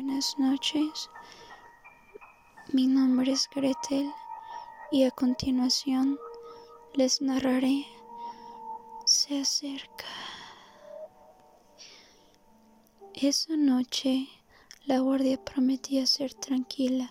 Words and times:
Buenas 0.00 0.38
noches, 0.38 1.10
mi 2.72 2.86
nombre 2.86 3.32
es 3.32 3.50
Gretel 3.52 4.08
y 4.92 5.02
a 5.02 5.10
continuación 5.10 6.16
les 6.94 7.20
narraré 7.20 7.84
Se 9.06 9.40
acerca. 9.40 10.06
Esa 13.12 13.56
noche 13.56 14.28
la 14.86 15.00
guardia 15.00 15.44
prometía 15.44 16.06
ser 16.06 16.32
tranquila. 16.32 17.10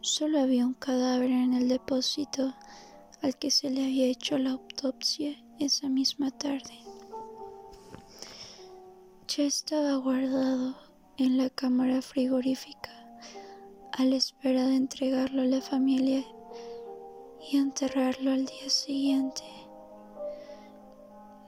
Solo 0.00 0.40
había 0.40 0.64
un 0.64 0.72
cadáver 0.72 1.30
en 1.30 1.52
el 1.52 1.68
depósito 1.68 2.54
al 3.20 3.36
que 3.38 3.50
se 3.50 3.68
le 3.68 3.84
había 3.84 4.06
hecho 4.06 4.38
la 4.38 4.52
autopsia 4.52 5.44
esa 5.60 5.90
misma 5.90 6.30
tarde. 6.30 6.80
Ya 9.28 9.44
estaba 9.44 9.96
guardado 9.96 10.85
en 11.18 11.38
la 11.38 11.48
cámara 11.48 12.02
frigorífica 12.02 12.90
a 13.92 14.04
la 14.04 14.16
espera 14.16 14.66
de 14.66 14.76
entregarlo 14.76 15.40
a 15.40 15.46
la 15.46 15.62
familia 15.62 16.22
y 17.50 17.56
enterrarlo 17.56 18.32
al 18.32 18.44
día 18.44 18.68
siguiente. 18.68 19.42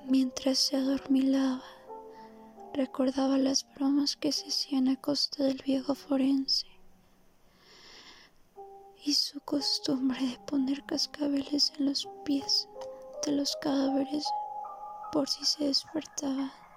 Mientras 0.06 0.58
se 0.58 0.76
adormilaba, 0.76 1.62
recordaba 2.72 3.36
las 3.36 3.66
bromas 3.74 4.16
que 4.16 4.32
se 4.32 4.48
hacían 4.48 4.88
a 4.88 4.96
costa 4.96 5.44
del 5.44 5.60
viejo 5.62 5.94
forense 5.94 6.66
y 9.04 9.12
su 9.12 9.40
costumbre 9.40 10.18
de 10.26 10.38
poner 10.46 10.82
cascabeles 10.86 11.74
en 11.78 11.86
los 11.86 12.08
pies 12.24 12.68
de 13.26 13.32
los 13.32 13.54
cadáveres 13.60 14.26
por 15.12 15.28
si 15.28 15.44
se 15.44 15.64
despertaba. 15.64 16.67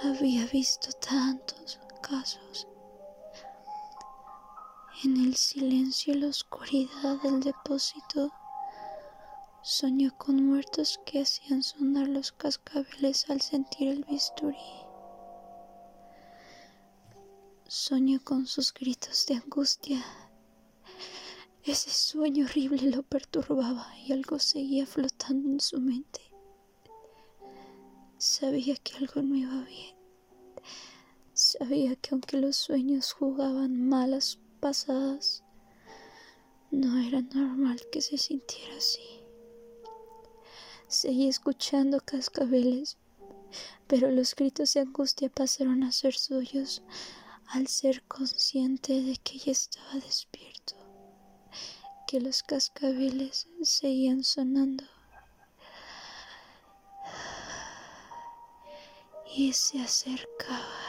Había 0.00 0.46
visto 0.46 0.92
tantos 0.92 1.80
casos. 2.00 2.68
En 5.02 5.16
el 5.16 5.34
silencio 5.34 6.14
y 6.14 6.18
la 6.18 6.28
oscuridad 6.28 7.20
del 7.20 7.40
depósito, 7.40 8.32
soñó 9.60 10.16
con 10.16 10.46
muertos 10.46 11.00
que 11.04 11.22
hacían 11.22 11.64
sonar 11.64 12.06
los 12.06 12.30
cascabeles 12.30 13.28
al 13.28 13.40
sentir 13.40 13.88
el 13.88 14.04
bisturí. 14.04 14.56
Soñó 17.66 18.20
con 18.22 18.46
sus 18.46 18.72
gritos 18.72 19.26
de 19.26 19.34
angustia. 19.34 20.04
Ese 21.64 21.90
sueño 21.90 22.44
horrible 22.44 22.82
lo 22.82 23.02
perturbaba 23.02 23.92
y 23.96 24.12
algo 24.12 24.38
seguía 24.38 24.86
flotando 24.86 25.48
en 25.48 25.58
su 25.58 25.80
mente. 25.80 26.27
Sabía 28.18 28.74
que 28.74 28.96
algo 28.96 29.22
no 29.22 29.36
iba 29.36 29.62
bien. 29.62 29.94
Sabía 31.34 31.94
que 31.94 32.10
aunque 32.10 32.36
los 32.36 32.56
sueños 32.56 33.12
jugaban 33.12 33.88
malas 33.88 34.40
pasadas, 34.58 35.44
no 36.72 36.98
era 36.98 37.22
normal 37.22 37.80
que 37.92 38.02
se 38.02 38.18
sintiera 38.18 38.76
así. 38.76 39.20
Seguí 40.88 41.28
escuchando 41.28 42.00
cascabeles, 42.00 42.96
pero 43.86 44.10
los 44.10 44.34
gritos 44.34 44.74
de 44.74 44.80
angustia 44.80 45.28
pasaron 45.28 45.84
a 45.84 45.92
ser 45.92 46.14
suyos 46.14 46.82
al 47.46 47.68
ser 47.68 48.02
consciente 48.08 49.00
de 49.00 49.16
que 49.18 49.38
ya 49.38 49.52
estaba 49.52 49.94
despierto, 49.94 50.74
que 52.08 52.18
los 52.20 52.42
cascabeles 52.42 53.46
seguían 53.62 54.24
sonando 54.24 54.84
y 59.34 59.52
se 59.52 59.80
acercaba. 59.80 60.87